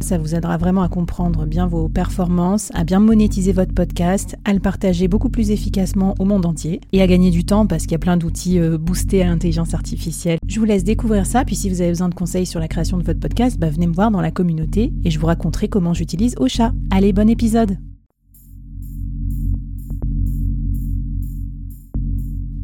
Ça 0.00 0.16
vous 0.16 0.34
aidera 0.34 0.56
vraiment 0.56 0.82
à 0.82 0.88
comprendre 0.88 1.44
bien 1.44 1.66
vos 1.66 1.88
performances, 1.88 2.70
à 2.74 2.84
bien 2.84 3.00
monétiser 3.00 3.52
votre 3.52 3.74
podcast, 3.74 4.36
à 4.44 4.52
le 4.52 4.60
partager 4.60 5.08
beaucoup 5.08 5.28
plus 5.28 5.50
efficacement 5.50 6.14
au 6.18 6.24
monde 6.24 6.46
entier 6.46 6.80
et 6.92 7.02
à 7.02 7.06
gagner 7.06 7.30
du 7.30 7.44
temps 7.44 7.66
parce 7.66 7.82
qu'il 7.82 7.92
y 7.92 7.96
a 7.96 7.98
plein 7.98 8.16
d'outils 8.16 8.58
euh, 8.58 8.78
boostés 8.78 9.22
à 9.22 9.26
l'intelligence 9.26 9.74
artificielle. 9.74 10.38
Je 10.46 10.58
vous 10.60 10.64
laisse 10.64 10.84
découvrir 10.84 11.26
ça, 11.26 11.44
puis 11.44 11.56
si 11.56 11.68
vous 11.68 11.80
avez 11.80 11.90
besoin 11.90 12.08
de 12.08 12.14
conseils 12.14 12.46
sur 12.46 12.60
la 12.60 12.68
création 12.68 12.96
de 12.96 13.02
votre 13.02 13.20
podcast, 13.20 13.58
bah, 13.58 13.70
venez 13.70 13.86
me 13.86 13.92
voir 13.92 14.10
dans 14.10 14.20
la 14.20 14.30
communauté 14.30 14.92
et 15.04 15.10
je 15.10 15.18
vous 15.18 15.26
raconterai 15.26 15.68
comment 15.68 15.94
j'utilise 15.94 16.34
Ocha. 16.38 16.72
Allez, 16.90 17.12
bon 17.12 17.28
épisode 17.28 17.76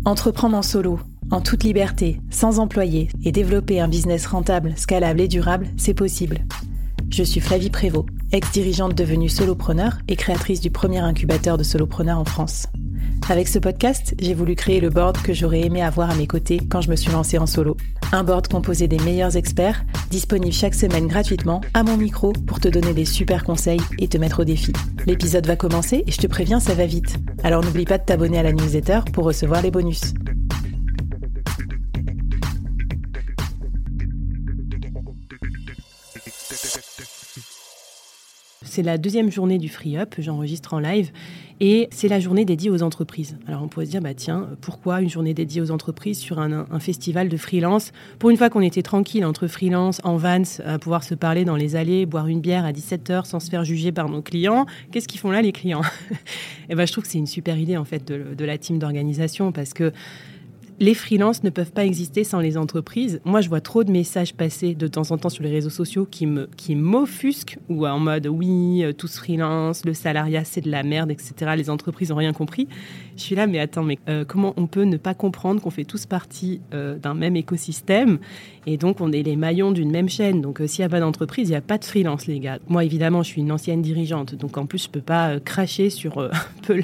Entreprendre 0.05 0.57
en 0.57 0.63
solo, 0.63 1.01
en 1.31 1.41
toute 1.41 1.65
liberté, 1.65 2.21
sans 2.31 2.59
employé 2.59 3.09
et 3.25 3.33
développer 3.33 3.81
un 3.81 3.89
business 3.89 4.27
rentable, 4.27 4.75
scalable 4.77 5.21
et 5.21 5.29
durable, 5.29 5.69
c'est 5.77 5.95
possible. 5.95 6.45
Je 7.17 7.23
suis 7.23 7.39
Flavie 7.39 7.71
Prévost, 7.71 8.09
ex-dirigeante 8.33 8.93
devenue 8.93 9.29
solopreneur 9.29 9.99
et 10.09 10.17
créatrice 10.17 10.61
du 10.61 10.73
premier 10.73 10.99
incubateur 10.99 11.57
de 11.57 11.63
solopreneurs 11.63 12.19
en 12.19 12.25
France. 12.25 12.67
Avec 13.29 13.47
ce 13.47 13.61
podcast, 13.61 14.17
j'ai 14.19 14.35
voulu 14.35 14.57
créer 14.57 14.81
le 14.81 14.91
board 14.91 15.23
que 15.23 15.33
j'aurais 15.33 15.61
aimé 15.61 15.81
avoir 15.81 16.11
à 16.11 16.17
mes 16.17 16.27
côtés 16.27 16.59
quand 16.69 16.81
je 16.81 16.91
me 16.91 16.97
suis 16.97 17.13
lancée 17.13 17.39
en 17.39 17.47
solo. 17.47 17.77
Un 18.11 18.25
board 18.25 18.49
composé 18.49 18.89
des 18.89 18.99
meilleurs 18.99 19.37
experts, 19.37 19.85
disponible 20.11 20.53
chaque 20.53 20.75
semaine 20.75 21.07
gratuitement 21.07 21.61
à 21.73 21.85
mon 21.85 21.97
micro 21.97 22.33
pour 22.33 22.59
te 22.59 22.67
donner 22.67 22.95
des 22.95 23.05
super 23.05 23.45
conseils 23.45 23.81
et 24.01 24.09
te 24.09 24.19
mettre 24.19 24.41
au 24.41 24.45
défi. 24.45 24.73
L'épisode 25.07 25.47
va 25.47 25.55
commencer 25.55 26.03
et 26.09 26.11
je 26.11 26.19
te 26.19 26.27
préviens, 26.27 26.59
ça 26.59 26.75
va 26.75 26.85
vite. 26.85 27.19
Alors 27.45 27.63
n'oublie 27.63 27.85
pas 27.85 27.99
de 27.99 28.05
t'abonner 28.05 28.41
à 28.41 28.43
la 28.43 28.53
newsletter 28.53 29.03
pour 29.13 29.23
recevoir 29.23 29.63
les 29.63 29.71
bonus. 29.71 30.15
C'est 38.75 38.83
la 38.83 38.99
deuxième 38.99 39.31
journée 39.31 39.59
du 39.59 39.69
Free 39.69 39.97
Up, 39.97 40.17
j'enregistre 40.19 40.75
en 40.75 40.81
live, 40.81 41.13
et 41.61 41.87
c'est 41.93 42.09
la 42.09 42.19
journée 42.19 42.45
dédiée 42.45 42.71
aux 42.71 42.83
entreprises. 42.83 43.39
Alors 43.47 43.63
on 43.63 43.69
pourrait 43.69 43.87
se 43.87 43.93
dire, 43.93 44.01
bah 44.01 44.15
tiens, 44.15 44.49
pourquoi 44.63 45.01
une 45.01 45.09
journée 45.09 45.33
dédiée 45.33 45.61
aux 45.61 45.71
entreprises 45.71 46.19
sur 46.19 46.41
un, 46.41 46.67
festival 46.81 47.29
de 47.29 47.37
freelance? 47.37 47.93
Pour 48.19 48.31
une 48.31 48.37
fois 48.37 48.51
qu'on 48.51 48.63
était 48.63 48.83
tranquille 48.83 49.25
entre 49.25 49.47
freelance, 49.47 50.01
en 50.03 50.17
vans, 50.17 50.43
à 50.67 50.81
pouvoir 50.81 51.05
se 51.05 51.15
parler 51.15 51.45
dans 51.45 51.55
les 51.55 51.77
allées, 51.77 52.05
boire 52.05 52.27
une 52.27 52.41
bière 52.41 52.65
à 52.65 52.73
17h 52.73 53.27
sans 53.27 53.39
se 53.39 53.49
faire 53.49 53.63
juger 53.63 53.93
par 53.93 54.09
nos 54.09 54.23
clients, 54.23 54.67
qu'est-ce 54.91 55.07
qu'ils 55.07 55.21
font 55.21 55.31
là 55.31 55.41
les 55.41 55.53
clients? 55.53 55.83
Et 56.11 56.17
eh 56.71 56.75
ben 56.75 56.85
je 56.85 56.91
trouve 56.91 57.05
que 57.05 57.11
c'est 57.11 57.19
une 57.19 57.29
super 57.29 57.57
idée 57.57 57.77
en 57.77 57.85
fait 57.85 58.05
de, 58.09 58.35
de 58.35 58.45
la 58.45 58.59
team 58.59 58.81
d'organisation 58.81 59.53
parce 59.53 59.73
que 59.73 59.93
les 60.81 60.95
freelances 60.95 61.45
ne 61.45 61.51
peuvent 61.51 61.73
pas 61.73 61.85
exister 61.85 62.25
sans 62.25 62.41
les 62.41 62.57
entreprises. 62.57 63.21
Moi, 63.25 63.41
je 63.41 63.49
vois 63.49 63.61
trop 63.61 63.85
de 63.85 63.93
messages 63.93 64.35
passer 64.35 64.75
de 64.75 64.89
temps 64.89 65.11
en 65.13 65.19
temps 65.19 65.29
sur 65.29 65.45
les 65.45 65.51
réseaux 65.51 65.71
sociaux 65.71 66.07
qui 66.11 66.27
me 66.27 66.49
qui 66.57 66.75
m'offusquent 66.75 67.59
ou 67.69 67.87
en 67.87 68.01
mode 68.01 68.27
oui, 68.27 68.83
euh, 68.83 68.93
tous 68.93 69.17
freelance, 69.17 69.85
le 69.85 69.95
salariat 69.95 70.45
c'est 70.45 70.63
de 70.63 70.71
la 70.71 70.83
merde, 70.83 71.11
etc. 71.11 71.53
Les 71.57 71.71
entreprises 71.71 72.11
ont 72.11 72.17
rien 72.17 72.33
compris. 72.33 72.67
Je 73.17 73.23
suis 73.23 73.37
là, 73.37 73.47
mais 73.47 73.61
attends, 73.61 73.85
mais 73.85 73.99
euh, 74.09 74.25
comment 74.25 74.53
on 74.57 74.67
peut 74.67 74.83
ne 74.83 74.97
pas 74.97 75.15
comprendre 75.15 75.61
qu'on 75.61 75.71
fait 75.71 75.85
tous 75.85 76.07
partie 76.07 76.61
euh, 76.73 76.99
d'un 76.99 77.15
même 77.15 77.37
écosystème 77.37 78.19
et 78.67 78.77
donc 78.77 79.01
on 79.01 79.13
est 79.13 79.23
les 79.23 79.37
maillons 79.37 79.71
d'une 79.71 79.91
même 79.91 80.09
chaîne? 80.09 80.41
Donc 80.41 80.61
s'il 80.67 80.83
n'y 80.83 80.87
a 80.87 80.89
pas 80.89 81.01
d'entreprise, 81.01 81.49
il 81.49 81.53
n'y 81.53 81.57
a 81.57 81.61
pas 81.61 81.79
de 81.79 81.85
freelance, 81.85 82.27
les 82.27 82.41
gars. 82.41 82.59
Moi, 82.67 82.85
évidemment, 82.85 83.23
je 83.23 83.29
suis 83.29 83.43
une 83.43 83.53
ancienne 83.53 83.83
dirigeante, 83.83 84.35
donc 84.35 84.59
en 84.59 84.67
plus 84.67 84.85
je 84.85 84.89
peux 84.89 85.01
pas 85.01 85.39
cracher 85.39 85.91
sur 85.91 86.19
un 86.23 86.31
peu 86.63 86.81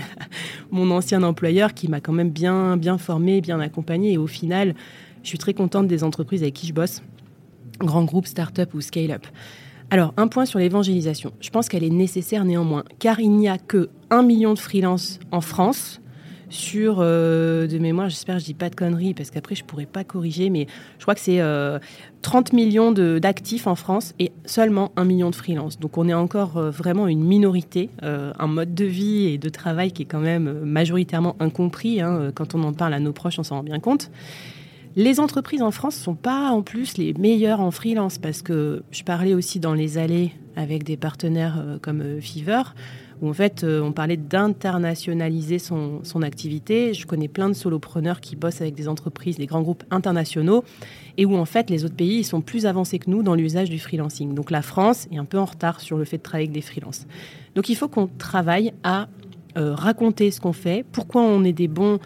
mon 0.71 0.91
ancien 0.93 1.25
employeur 1.25 1.75
qui 1.75 1.89
m'a 1.89 2.01
quand 2.01 2.13
même 2.13 2.31
bien 2.31 2.77
bien 2.77 2.97
formé, 2.97 3.41
bien 3.41 3.59
accompagné 3.59 3.80
et 3.89 4.19
au 4.19 4.27
final, 4.27 4.75
je 5.23 5.29
suis 5.29 5.39
très 5.39 5.55
contente 5.55 5.87
des 5.87 6.05
entreprises 6.05 6.43
avec 6.43 6.55
qui 6.55 6.67
je 6.67 6.73
bosse, 6.73 7.03
grands 7.79 8.05
groupes, 8.05 8.27
start-up 8.27 8.75
ou 8.75 8.81
scale-up. 8.81 9.27
Alors, 9.91 10.15
un 10.17 10.29
point 10.29 10.47
sur 10.47 10.61
l'évangélisation. 10.61 11.33
Je 11.41 11.51
pense 11.51 11.69
qu'elle 11.69 11.83
est 11.83 11.91
nécessaire 11.91 12.45
néanmoins, 12.45 12.85
car 13.01 13.19
il 13.19 13.31
n'y 13.31 13.49
a 13.49 13.59
que 13.59 13.91
1 14.11 14.23
million 14.23 14.55
de 14.55 14.59
freelances 14.59 15.19
en 15.33 15.41
France 15.41 16.01
sur, 16.51 16.97
euh, 16.99 17.69
de 17.69 17.79
mémoire, 17.79 18.09
j'espère 18.09 18.35
que 18.35 18.41
je 18.41 18.47
dis 18.47 18.55
pas 18.55 18.69
de 18.69 18.75
conneries, 18.75 19.15
parce 19.15 19.31
qu'après 19.31 19.55
je 19.55 19.65
pourrais 19.65 19.87
pas 19.87 20.03
corriger, 20.03 20.51
mais 20.51 20.67
je 20.99 21.03
crois 21.03 21.15
que 21.15 21.21
c'est 21.21 21.39
30 22.23 22.53
euh, 22.53 22.57
millions 22.57 22.93
d'actifs 22.93 23.69
en 23.69 23.77
France 23.77 24.15
et 24.19 24.33
seulement 24.45 24.93
1 24.97 25.05
million 25.05 25.31
de 25.31 25.37
freelances. 25.37 25.79
Donc 25.79 25.97
on 25.97 26.09
est 26.09 26.15
encore 26.15 26.57
euh, 26.57 26.71
vraiment 26.71 27.07
une 27.07 27.25
minorité, 27.25 27.89
un 28.03 28.47
mode 28.49 28.75
de 28.75 28.85
vie 28.85 29.27
et 29.27 29.39
de 29.39 29.49
travail 29.49 29.93
qui 29.93 30.03
est 30.03 30.07
quand 30.07 30.21
même 30.21 30.61
majoritairement 30.65 31.37
incompris. 31.39 32.01
Hein. 32.01 32.33
Quand 32.35 32.55
on 32.55 32.63
en 32.65 32.73
parle 32.73 32.95
à 32.95 33.01
nos 33.01 33.13
proches, 33.13 33.39
on 33.39 33.45
s'en 33.45 33.57
rend 33.57 33.63
bien 33.63 33.79
compte. 33.79 34.11
Les 34.97 35.21
entreprises 35.21 35.63
en 35.63 35.71
France 35.71 35.97
ne 35.99 36.03
sont 36.03 36.15
pas 36.17 36.51
en 36.51 36.63
plus 36.63 36.99
les 36.99 37.15
meilleures 37.15 37.61
en 37.61 37.71
freelance 37.71 38.19
parce 38.19 38.43
que 38.43 38.83
je 38.91 39.05
parlais 39.05 39.35
aussi 39.35 39.61
dans 39.61 39.75
les 39.75 39.99
allées 39.99 40.33
avec 40.61 40.85
des 40.85 40.97
partenaires 40.97 41.79
comme 41.83 42.21
Fever 42.21 42.63
où 43.21 43.29
en 43.29 43.33
fait 43.33 43.65
euh, 43.65 43.81
on 43.83 43.93
parlait 43.93 44.17
d'internationaliser 44.17 45.59
son, 45.59 46.01
activité. 46.23 46.95
Je 46.95 47.07
connais 47.07 47.29
plein 47.29 47.49
de 47.49 47.55
solopreneurs 47.55 48.21
qui 48.21 48.37
bossent 48.37 48.61
avec 48.61 48.75
des 48.75 48.89
entreprises, 48.89 49.37
des 49.37 49.47
grands 49.47 49.63
groupes 49.63 49.85
internationaux, 49.91 50.65
et 51.17 51.25
où 51.25 51.37
en 51.37 51.45
fait 51.45 51.71
les 51.71 51.85
autres 51.85 51.97
pays 51.97 52.25
sont 52.25 52.41
plus 52.41 52.67
avancés 52.67 52.99
que 52.99 53.11
nous 53.11 53.23
dans 53.23 53.35
l'usage 53.35 53.71
du 53.71 53.79
freelancing. 53.79 54.35
Donc 54.35 54.51
la 54.51 54.63
France 54.63 55.09
est 55.11 55.19
un 55.19 55.25
peu 55.25 55.39
en 55.39 55.47
retard 55.47 55.81
sur 55.81 55.97
le 55.97 56.05
fait 56.05 56.19
de 56.19 56.23
travailler 56.23 56.49
avec 56.49 56.55
des 56.55 56.61
freelances. 56.61 57.07
Donc 57.55 57.69
il 57.69 57.77
faut 57.77 57.89
qu'on 57.89 58.07
travaille 58.07 58.73
à 58.83 59.09
euh, 59.57 59.75
raconter 59.75 60.31
ce 60.31 60.41
qu'on 60.41 60.53
fait, 60.53 60.85
pourquoi 60.93 61.23
on 61.23 61.43
est 61.45 61.53
des 61.53 61.69
bons 61.69 61.99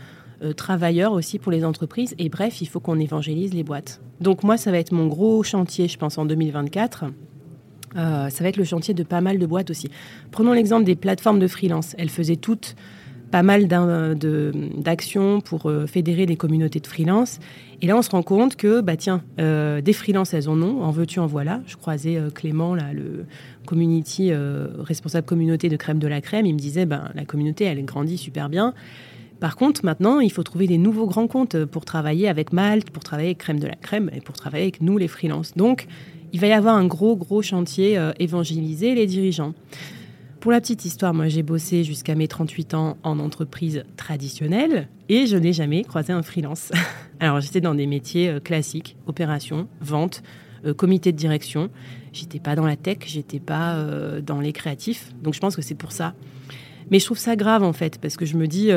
euh, 0.43 0.53
travailleurs 0.53 1.13
aussi 1.13 1.39
pour 1.39 1.53
les 1.53 1.65
entreprises, 1.65 2.15
et 2.19 2.29
bref, 2.29 2.61
il 2.61 2.67
faut 2.67 2.81
qu'on 2.81 2.99
évangélise 2.99 3.53
les 3.53 3.65
boîtes. 3.65 4.01
Donc 4.21 4.43
moi, 4.45 4.57
ça 4.57 4.71
va 4.71 4.79
être 4.79 4.93
mon 4.93 5.07
gros 5.07 5.43
chantier, 5.43 5.89
je 5.89 5.99
pense, 5.99 6.19
en 6.19 6.25
2024. 6.25 7.07
Euh, 7.97 8.29
ça 8.29 8.43
va 8.43 8.51
être 8.51 8.57
le 8.57 8.65
chantier 8.65 8.95
de 8.95 9.03
pas 9.03 9.21
mal 9.21 9.39
de 9.39 9.47
boîtes 9.47 9.71
aussi. 9.71 9.91
Prenons 10.31 10.53
l'exemple 10.53 10.85
des 10.85 10.97
plateformes 10.97 11.39
de 11.39 11.47
freelance. 11.47 11.95
Elles 11.99 12.11
faisaient 12.11 12.37
toutes 12.37 12.77
pas 13.31 13.43
mal 13.43 13.67
d'actions 13.67 15.41
pour 15.41 15.69
euh, 15.69 15.87
fédérer 15.87 16.25
des 16.25 16.37
communautés 16.37 16.79
de 16.79 16.87
freelance. 16.87 17.41
Et 17.83 17.89
là, 17.89 17.97
on 17.97 18.03
se 18.03 18.11
rend 18.11 18.23
compte 18.23 18.55
que, 18.55 18.81
bah 18.81 18.97
tiens, 18.97 19.23
euh, 19.41 19.81
des 19.81 19.93
freelances, 19.93 20.35
elles 20.35 20.49
en 20.49 20.61
ont. 20.63 20.83
En 20.83 20.91
veux-tu, 20.91 21.19
en 21.19 21.27
voilà. 21.27 21.61
Je 21.67 21.77
croisais 21.77 22.19
Clément, 22.33 22.75
là, 22.75 22.93
le 22.93 23.27
community 23.67 24.33
responsable 24.79 25.27
communauté 25.27 25.69
de 25.69 25.77
crème 25.77 25.99
de 25.99 26.07
la 26.07 26.21
crème. 26.21 26.47
Il 26.47 26.55
me 26.55 26.59
disait, 26.59 26.87
ben, 26.87 27.11
la 27.15 27.25
communauté, 27.25 27.65
elle 27.65 27.85
grandit 27.85 28.19
super 28.19 28.49
bien. 28.49 28.73
Par 29.41 29.57
contre, 29.57 29.85
maintenant, 29.85 30.21
il 30.21 30.31
faut 30.31 30.45
trouver 30.45 30.67
des 30.67 30.79
nouveaux 30.79 31.07
grands 31.07 31.27
comptes 31.27 31.65
pour 31.65 31.85
travailler 31.85 32.29
avec 32.29 32.53
Malte, 32.53 32.91
pour 32.91 33.03
travailler 33.03 33.31
avec 33.31 33.39
Crème 33.39 33.59
de 33.59 33.67
la 33.67 33.75
Crème 33.75 34.11
et 34.15 34.21
pour 34.21 34.37
travailler 34.37 34.65
avec 34.65 34.81
nous, 34.81 34.97
les 34.97 35.09
freelances. 35.09 35.55
Donc, 35.57 35.87
il 36.35 36.41
va 36.41 36.49
y 36.49 36.53
avoir 36.53 36.75
un 36.75 36.85
gros, 36.85 37.17
gros 37.17 37.43
chantier 37.43 37.97
euh, 37.97 38.11
évangéliser 38.19 38.97
les 38.97 39.07
dirigeants. 39.07 39.55
Pour 40.41 40.51
la 40.51 40.61
petite 40.61 40.85
histoire, 40.85 41.15
moi 41.15 41.29
j'ai 41.29 41.45
bossé 41.45 41.85
jusqu'à 41.85 42.17
mes 42.17 42.27
38 42.27 42.75
ans 42.75 42.97
en 43.05 43.21
entreprise 43.21 43.85
traditionnelle 43.97 44.89
et 45.09 45.27
je 45.27 45.37
n'ai 45.37 45.53
jamais 45.53 45.85
croisé 45.85 46.13
un 46.13 46.23
freelance. 46.23 46.73
Alors 47.21 47.41
j'étais 47.41 47.61
dans 47.61 47.77
des 47.77 47.87
métiers 47.87 48.29
euh, 48.31 48.41
classiques, 48.41 48.97
opération, 49.07 49.69
vente, 49.81 50.25
euh, 50.67 50.75
comité 50.75 51.13
de 51.13 51.17
direction. 51.17 51.71
J'étais 52.13 52.41
pas 52.41 52.57
dans 52.57 52.67
la 52.67 52.75
tech, 52.75 52.99
j'étais 53.07 53.41
pas 53.41 53.87
dans 54.21 54.41
les 54.41 54.53
créatifs. 54.53 55.13
Donc 55.23 55.35
je 55.35 55.41
pense 55.41 55.55
que 55.55 55.63
c'est 55.63 55.77
pour 55.77 55.93
ça. 55.93 56.15
Mais 56.91 56.99
je 56.99 57.05
trouve 57.05 57.19
ça 57.19 57.37
grave 57.37 57.63
en 57.63 57.73
fait 57.73 57.99
parce 58.01 58.17
que 58.17 58.27
je 58.27 58.37
me 58.37 58.49
dis 58.49 58.71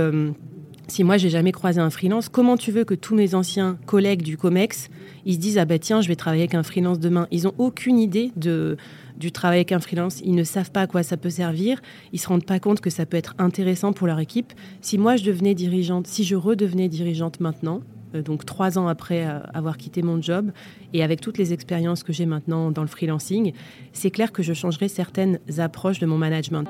si 0.87 1.03
moi 1.03 1.17
j'ai 1.17 1.29
jamais 1.29 1.51
croisé 1.51 1.79
un 1.79 1.89
freelance, 1.89 2.29
comment 2.29 2.57
tu 2.57 2.71
veux 2.71 2.83
que 2.83 2.93
tous 2.93 3.15
mes 3.15 3.35
anciens 3.35 3.77
collègues 3.85 4.21
du 4.21 4.37
Comex 4.37 4.89
ils 5.25 5.33
se 5.33 5.39
disent 5.39 5.57
ah 5.57 5.65
bah 5.65 5.77
tiens 5.77 6.00
je 6.01 6.07
vais 6.07 6.15
travailler 6.15 6.44
avec 6.44 6.56
un 6.56 6.63
freelance 6.63 7.00
demain. 7.00 7.27
Ils 7.31 7.47
ont 7.47 7.53
aucune 7.57 8.00
idée 8.00 8.31
de 8.38 8.77
du 9.17 9.31
travail 9.31 9.57
avec 9.57 9.71
un 9.71 9.79
freelance. 9.79 10.21
Ils 10.23 10.35
ne 10.35 10.44
savent 10.44 10.71
pas 10.71 10.81
à 10.81 10.88
quoi 10.88 11.03
ça 11.03 11.17
peut 11.17 11.29
servir. 11.29 11.81
Ils 12.13 12.19
se 12.19 12.27
rendent 12.27 12.45
pas 12.45 12.59
compte 12.59 12.81
que 12.81 12.89
ça 12.89 13.06
peut 13.06 13.17
être 13.17 13.33
intéressant 13.39 13.91
pour 13.91 14.07
leur 14.07 14.19
équipe. 14.19 14.53
Si 14.79 14.97
moi 14.97 15.15
je 15.15 15.23
devenais 15.23 15.56
dirigeante, 15.56 16.07
si 16.07 16.23
je 16.23 16.35
redevenais 16.35 16.88
dirigeante 16.88 17.39
maintenant, 17.39 17.81
euh, 18.15 18.21
donc 18.21 18.45
trois 18.45 18.77
ans 18.77 18.88
après 18.88 19.27
euh, 19.27 19.39
avoir 19.53 19.77
quitté 19.77 20.01
mon 20.01 20.21
job 20.21 20.51
et 20.94 21.03
avec 21.03 21.19
toutes 21.19 21.38
les 21.38 21.51
expériences 21.51 22.03
que 22.03 22.13
j'ai 22.13 22.25
maintenant 22.25 22.71
dans 22.71 22.83
le 22.83 22.88
freelancing, 22.88 23.53
c'est 23.91 24.12
clair 24.12 24.31
que 24.31 24.44
je 24.44 24.53
changerais 24.53 24.88
certaines 24.88 25.39
approches 25.57 26.00
de 26.00 26.06
mon 26.06 26.17
management. 26.17 26.69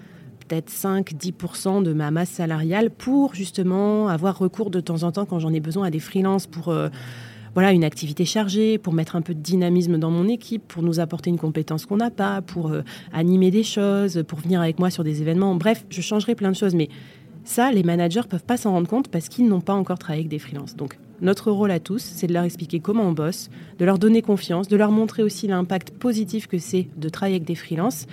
peut-être 0.51 0.69
5-10% 0.69 1.81
de 1.81 1.93
ma 1.93 2.11
masse 2.11 2.29
salariale 2.29 2.89
pour 2.89 3.33
justement 3.35 4.09
avoir 4.09 4.37
recours 4.37 4.69
de 4.69 4.81
temps 4.81 5.03
en 5.03 5.11
temps 5.13 5.25
quand 5.25 5.39
j'en 5.39 5.53
ai 5.53 5.61
besoin 5.61 5.87
à 5.87 5.89
des 5.89 5.99
freelances 5.99 6.47
pour... 6.47 6.69
Euh, 6.69 6.89
voilà, 7.53 7.73
une 7.73 7.83
activité 7.83 8.23
chargée, 8.23 8.77
pour 8.77 8.93
mettre 8.93 9.17
un 9.17 9.21
peu 9.21 9.33
de 9.33 9.39
dynamisme 9.41 9.97
dans 9.97 10.09
mon 10.09 10.29
équipe, 10.29 10.65
pour 10.69 10.83
nous 10.83 11.01
apporter 11.01 11.29
une 11.29 11.37
compétence 11.37 11.85
qu'on 11.85 11.97
n'a 11.97 12.09
pas, 12.09 12.41
pour 12.41 12.71
euh, 12.71 12.81
animer 13.11 13.51
des 13.51 13.63
choses, 13.63 14.23
pour 14.25 14.39
venir 14.39 14.61
avec 14.61 14.79
moi 14.79 14.89
sur 14.89 15.03
des 15.03 15.21
événements. 15.21 15.53
Bref, 15.55 15.83
je 15.89 15.99
changerai 15.99 16.33
plein 16.33 16.49
de 16.49 16.55
choses. 16.55 16.75
Mais 16.75 16.87
ça, 17.43 17.69
les 17.73 17.83
managers 17.83 18.21
peuvent 18.29 18.45
pas 18.45 18.55
s'en 18.55 18.71
rendre 18.71 18.87
compte 18.87 19.09
parce 19.09 19.27
qu'ils 19.27 19.49
n'ont 19.49 19.59
pas 19.59 19.73
encore 19.73 19.99
travaillé 19.99 20.21
avec 20.21 20.29
des 20.29 20.39
freelances. 20.39 20.77
Donc, 20.77 20.97
notre 21.19 21.51
rôle 21.51 21.71
à 21.71 21.81
tous, 21.81 22.01
c'est 22.01 22.27
de 22.27 22.33
leur 22.33 22.45
expliquer 22.45 22.79
comment 22.79 23.03
on 23.03 23.11
bosse, 23.11 23.49
de 23.79 23.83
leur 23.83 23.99
donner 23.99 24.21
confiance, 24.21 24.69
de 24.69 24.77
leur 24.77 24.91
montrer 24.91 25.21
aussi 25.21 25.47
l'impact 25.47 25.91
positif 25.91 26.47
que 26.47 26.57
c'est 26.57 26.87
de 26.95 27.09
travailler 27.09 27.35
avec 27.35 27.47
des 27.47 27.55
freelances 27.55 28.07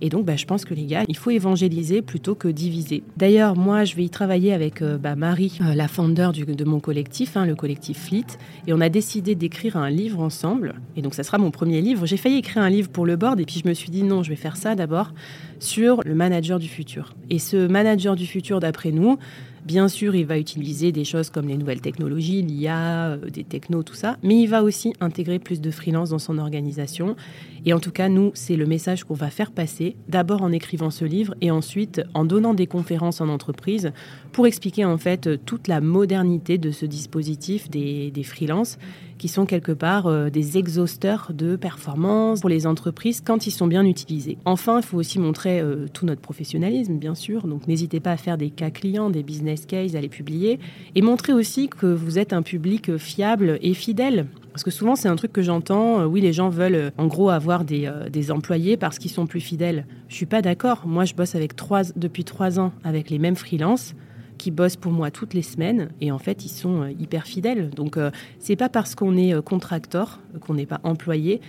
et 0.00 0.08
donc, 0.08 0.24
bah, 0.24 0.36
je 0.36 0.44
pense 0.44 0.64
que 0.64 0.74
les 0.74 0.86
gars, 0.86 1.04
il 1.08 1.16
faut 1.16 1.30
évangéliser 1.30 2.02
plutôt 2.02 2.34
que 2.34 2.48
diviser. 2.48 3.02
D'ailleurs, 3.16 3.56
moi, 3.56 3.84
je 3.84 3.96
vais 3.96 4.04
y 4.04 4.10
travailler 4.10 4.52
avec 4.52 4.82
euh, 4.82 4.98
bah, 4.98 5.16
Marie, 5.16 5.58
euh, 5.60 5.74
la 5.74 5.88
founder 5.88 6.30
de 6.34 6.64
mon 6.64 6.80
collectif, 6.80 7.36
hein, 7.36 7.46
le 7.46 7.54
collectif 7.54 8.06
Fleet. 8.06 8.26
Et 8.66 8.72
on 8.72 8.80
a 8.80 8.88
décidé 8.88 9.34
d'écrire 9.34 9.76
un 9.76 9.90
livre 9.90 10.20
ensemble. 10.20 10.74
Et 10.96 11.02
donc, 11.02 11.14
ça 11.14 11.22
sera 11.22 11.38
mon 11.38 11.50
premier 11.50 11.80
livre. 11.80 12.06
J'ai 12.06 12.16
failli 12.16 12.38
écrire 12.38 12.62
un 12.62 12.70
livre 12.70 12.88
pour 12.88 13.06
le 13.06 13.16
board. 13.16 13.40
Et 13.40 13.44
puis, 13.44 13.60
je 13.62 13.68
me 13.68 13.74
suis 13.74 13.90
dit, 13.90 14.02
non, 14.02 14.22
je 14.22 14.30
vais 14.30 14.36
faire 14.36 14.56
ça 14.56 14.74
d'abord 14.74 15.12
sur 15.60 16.00
le 16.04 16.14
manager 16.14 16.58
du 16.58 16.68
futur. 16.68 17.14
Et 17.30 17.38
ce 17.38 17.66
manager 17.66 18.16
du 18.16 18.26
futur, 18.26 18.60
d'après 18.60 18.90
nous, 18.90 19.18
Bien 19.64 19.88
sûr, 19.88 20.14
il 20.14 20.26
va 20.26 20.38
utiliser 20.38 20.92
des 20.92 21.04
choses 21.04 21.30
comme 21.30 21.48
les 21.48 21.56
nouvelles 21.56 21.80
technologies, 21.80 22.42
l'IA, 22.42 23.12
euh, 23.12 23.30
des 23.30 23.44
technos, 23.44 23.82
tout 23.82 23.94
ça, 23.94 24.18
mais 24.22 24.38
il 24.42 24.46
va 24.46 24.62
aussi 24.62 24.92
intégrer 25.00 25.38
plus 25.38 25.62
de 25.62 25.70
freelance 25.70 26.10
dans 26.10 26.18
son 26.18 26.36
organisation. 26.36 27.16
Et 27.64 27.72
en 27.72 27.80
tout 27.80 27.90
cas, 27.90 28.10
nous, 28.10 28.30
c'est 28.34 28.56
le 28.56 28.66
message 28.66 29.04
qu'on 29.04 29.14
va 29.14 29.30
faire 29.30 29.52
passer, 29.52 29.96
d'abord 30.06 30.42
en 30.42 30.52
écrivant 30.52 30.90
ce 30.90 31.06
livre 31.06 31.34
et 31.40 31.50
ensuite 31.50 32.02
en 32.12 32.26
donnant 32.26 32.52
des 32.52 32.66
conférences 32.66 33.22
en 33.22 33.30
entreprise 33.30 33.92
pour 34.32 34.46
expliquer 34.46 34.84
en 34.84 34.98
fait 34.98 35.42
toute 35.46 35.66
la 35.66 35.80
modernité 35.80 36.58
de 36.58 36.70
ce 36.70 36.84
dispositif 36.84 37.70
des, 37.70 38.10
des 38.10 38.22
freelances 38.22 38.78
qui 39.18 39.28
sont 39.28 39.46
quelque 39.46 39.72
part 39.72 40.06
euh, 40.06 40.30
des 40.30 40.58
exhausteurs 40.58 41.30
de 41.34 41.56
performance 41.56 42.40
pour 42.40 42.50
les 42.50 42.66
entreprises 42.66 43.20
quand 43.20 43.46
ils 43.46 43.50
sont 43.50 43.66
bien 43.66 43.84
utilisés. 43.84 44.38
Enfin, 44.44 44.80
il 44.80 44.84
faut 44.84 44.98
aussi 44.98 45.18
montrer 45.18 45.60
euh, 45.60 45.86
tout 45.92 46.06
notre 46.06 46.20
professionnalisme, 46.20 46.96
bien 46.96 47.14
sûr. 47.14 47.46
Donc, 47.46 47.66
n'hésitez 47.68 48.00
pas 48.00 48.12
à 48.12 48.16
faire 48.16 48.38
des 48.38 48.50
cas 48.50 48.70
clients, 48.70 49.10
des 49.10 49.22
business 49.22 49.66
cases, 49.66 49.94
à 49.94 50.00
les 50.00 50.08
publier 50.08 50.58
et 50.94 51.02
montrer 51.02 51.32
aussi 51.32 51.68
que 51.68 51.86
vous 51.86 52.18
êtes 52.18 52.32
un 52.32 52.42
public 52.42 52.96
fiable 52.96 53.58
et 53.62 53.74
fidèle. 53.74 54.26
Parce 54.52 54.62
que 54.62 54.70
souvent, 54.70 54.94
c'est 54.94 55.08
un 55.08 55.16
truc 55.16 55.32
que 55.32 55.42
j'entends. 55.42 56.00
Euh, 56.00 56.06
oui, 56.06 56.20
les 56.20 56.32
gens 56.32 56.48
veulent 56.48 56.92
en 56.98 57.06
gros 57.06 57.30
avoir 57.30 57.64
des, 57.64 57.90
des 58.10 58.30
employés 58.30 58.76
parce 58.76 58.98
qu'ils 58.98 59.10
sont 59.10 59.26
plus 59.26 59.40
fidèles. 59.40 59.86
Je 60.08 60.14
suis 60.14 60.26
pas 60.26 60.42
d'accord. 60.42 60.82
Moi, 60.86 61.04
je 61.04 61.14
bosse 61.14 61.34
avec 61.34 61.56
trois, 61.56 61.82
depuis 61.96 62.24
trois 62.24 62.60
ans 62.60 62.72
avec 62.84 63.10
les 63.10 63.18
mêmes 63.18 63.36
freelances 63.36 63.94
qui 64.44 64.50
bossent 64.50 64.76
pour 64.76 64.92
moi 64.92 65.10
toutes 65.10 65.32
les 65.32 65.40
semaines 65.40 65.88
et 66.02 66.12
en 66.12 66.18
fait 66.18 66.44
ils 66.44 66.50
sont 66.50 66.82
euh, 66.82 66.90
hyper 67.00 67.24
fidèles. 67.26 67.70
Donc 67.70 67.96
euh, 67.96 68.10
c'est 68.38 68.56
pas 68.56 68.68
parce 68.68 68.94
qu'on 68.94 69.16
est 69.16 69.32
euh, 69.32 69.40
contracteur, 69.40 70.20
qu'on 70.40 70.52
n'est 70.52 70.66
pas 70.66 70.80
employé, 70.84 71.40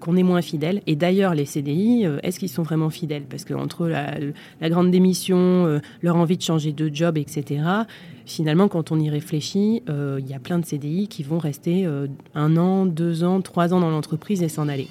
qu'on 0.00 0.16
est 0.16 0.22
moins 0.22 0.40
fidèle. 0.40 0.80
Et 0.86 0.96
d'ailleurs, 0.96 1.34
les 1.34 1.44
CDI, 1.44 2.06
est-ce 2.22 2.38
qu'ils 2.38 2.48
sont 2.48 2.62
vraiment 2.62 2.88
fidèles? 2.88 3.24
Parce 3.28 3.44
qu'entre 3.44 3.86
la, 3.86 4.14
la, 4.62 4.70
grande 4.70 4.90
démission, 4.90 5.82
leur 6.00 6.16
envie 6.16 6.38
de 6.38 6.42
changer 6.42 6.72
de 6.72 6.90
job, 6.90 7.18
etc., 7.18 7.62
finalement, 8.24 8.68
quand 8.68 8.90
on 8.90 8.98
y 8.98 9.10
réfléchit, 9.10 9.82
il 9.86 10.26
y 10.26 10.32
a 10.32 10.38
plein 10.38 10.58
de 10.58 10.64
CDI 10.64 11.08
qui 11.08 11.22
vont 11.24 11.38
rester 11.38 11.86
un 12.34 12.56
an, 12.56 12.86
deux 12.86 13.22
ans, 13.22 13.42
trois 13.42 13.74
ans 13.74 13.80
dans 13.80 13.90
l'entreprise 13.90 14.42
et 14.42 14.48
s'en 14.48 14.66
aller. 14.66 14.88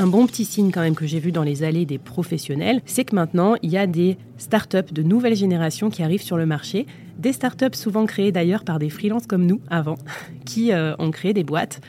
Un 0.00 0.06
bon 0.06 0.26
petit 0.26 0.46
signe 0.46 0.70
quand 0.70 0.80
même 0.80 0.94
que 0.94 1.06
j'ai 1.06 1.20
vu 1.20 1.30
dans 1.30 1.42
les 1.42 1.62
allées 1.62 1.84
des 1.84 1.98
professionnels, 1.98 2.80
c'est 2.86 3.04
que 3.04 3.14
maintenant, 3.14 3.56
il 3.60 3.68
y 3.68 3.76
a 3.76 3.86
des 3.86 4.16
startups 4.38 4.94
de 4.94 5.02
nouvelle 5.02 5.36
génération 5.36 5.90
qui 5.90 6.02
arrivent 6.02 6.22
sur 6.22 6.38
le 6.38 6.46
marché. 6.46 6.86
Des 7.18 7.34
startups 7.34 7.74
souvent 7.74 8.06
créées 8.06 8.32
d'ailleurs 8.32 8.64
par 8.64 8.78
des 8.78 8.88
freelances 8.88 9.26
comme 9.26 9.44
nous 9.44 9.60
avant, 9.68 9.98
qui 10.46 10.72
euh, 10.72 10.94
ont 10.98 11.10
créé 11.10 11.34
des 11.34 11.44
boîtes. 11.44 11.82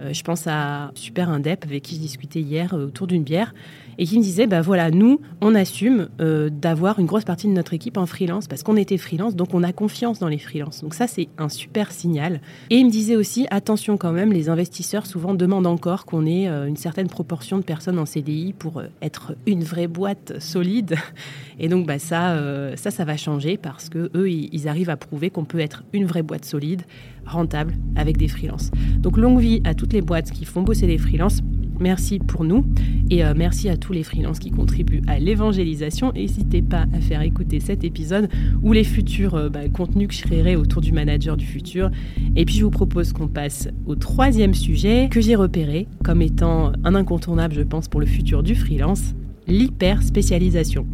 Euh, 0.00 0.12
je 0.12 0.22
pense 0.22 0.46
à 0.46 0.90
Super 0.94 1.30
Indep 1.30 1.64
avec 1.64 1.82
qui 1.82 1.96
je 1.96 2.00
discutais 2.00 2.40
hier 2.40 2.74
euh, 2.74 2.86
autour 2.86 3.06
d'une 3.06 3.22
bière 3.22 3.54
et 3.98 4.04
qui 4.04 4.18
me 4.18 4.22
disait 4.22 4.46
bah 4.46 4.60
voilà, 4.60 4.90
nous, 4.90 5.20
on 5.40 5.54
assume 5.54 6.08
euh, 6.20 6.50
d'avoir 6.50 6.98
une 6.98 7.06
grosse 7.06 7.24
partie 7.24 7.46
de 7.48 7.52
notre 7.52 7.72
équipe 7.72 7.96
en 7.96 8.04
freelance 8.04 8.46
parce 8.46 8.62
qu'on 8.62 8.76
était 8.76 8.98
freelance, 8.98 9.34
donc 9.36 9.54
on 9.54 9.62
a 9.62 9.72
confiance 9.72 10.18
dans 10.18 10.28
les 10.28 10.38
freelances. 10.38 10.82
Donc 10.82 10.92
ça, 10.92 11.06
c'est 11.06 11.28
un 11.38 11.48
super 11.48 11.92
signal. 11.92 12.40
Et 12.68 12.76
il 12.76 12.86
me 12.86 12.90
disait 12.90 13.16
aussi 13.16 13.46
attention 13.50 13.96
quand 13.96 14.12
même, 14.12 14.32
les 14.32 14.50
investisseurs 14.50 15.06
souvent 15.06 15.32
demandent 15.32 15.66
encore 15.66 16.04
qu'on 16.04 16.26
ait 16.26 16.46
une 16.46 16.76
certaine 16.76 17.08
proportion 17.08 17.56
de 17.56 17.62
personnes 17.62 17.98
en 17.98 18.04
CDI 18.04 18.52
pour 18.52 18.82
être 19.00 19.34
une 19.46 19.64
vraie 19.64 19.86
boîte 19.86 20.40
solide. 20.40 20.96
Et 21.58 21.68
donc 21.68 21.86
bah 21.86 21.98
ça, 21.98 22.38
ça, 22.76 22.90
ça 22.90 23.04
va 23.06 23.16
changer 23.16 23.56
parce 23.56 23.88
que 23.88 24.10
eux, 24.14 24.28
ils 24.30 24.68
arrivent 24.68 24.90
à 24.90 24.98
prouver 24.98 25.30
qu'on 25.30 25.46
peut 25.46 25.60
être 25.60 25.84
une 25.94 26.04
vraie 26.04 26.22
boîte 26.22 26.44
solide, 26.44 26.82
rentable 27.24 27.74
avec 27.96 28.18
des 28.18 28.28
freelances. 28.28 28.70
Donc 28.98 29.16
longue 29.16 29.40
vie 29.40 29.60
à 29.64 29.74
toutes 29.86 29.92
les 29.92 30.02
boîtes 30.02 30.32
qui 30.32 30.44
font 30.44 30.62
bosser 30.62 30.88
des 30.88 30.98
freelances. 30.98 31.42
Merci 31.78 32.18
pour 32.18 32.42
nous 32.42 32.64
et 33.08 33.24
euh, 33.24 33.34
merci 33.36 33.68
à 33.68 33.76
tous 33.76 33.92
les 33.92 34.02
freelances 34.02 34.40
qui 34.40 34.50
contribuent 34.50 35.02
à 35.06 35.20
l'évangélisation. 35.20 36.10
N'hésitez 36.12 36.60
pas 36.60 36.86
à 36.92 37.00
faire 37.00 37.22
écouter 37.22 37.60
cet 37.60 37.84
épisode 37.84 38.28
ou 38.62 38.72
les 38.72 38.82
futurs 38.82 39.36
euh, 39.36 39.48
bah, 39.48 39.68
contenus 39.68 40.08
que 40.08 40.14
je 40.14 40.22
créerai 40.22 40.56
autour 40.56 40.82
du 40.82 40.90
manager 40.90 41.36
du 41.36 41.46
futur. 41.46 41.92
Et 42.34 42.44
puis 42.44 42.56
je 42.56 42.64
vous 42.64 42.70
propose 42.70 43.12
qu'on 43.12 43.28
passe 43.28 43.68
au 43.86 43.94
troisième 43.94 44.54
sujet 44.54 45.08
que 45.08 45.20
j'ai 45.20 45.36
repéré 45.36 45.86
comme 46.02 46.20
étant 46.20 46.72
un 46.82 46.96
incontournable, 46.96 47.54
je 47.54 47.62
pense, 47.62 47.86
pour 47.86 48.00
le 48.00 48.06
futur 48.06 48.42
du 48.42 48.56
freelance, 48.56 49.14
l'hyper 49.46 50.02
spécialisation. 50.02 50.84